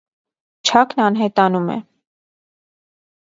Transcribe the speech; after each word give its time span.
Չակն 0.69 1.03
անհետանում 1.07 1.69
է։ 1.73 1.77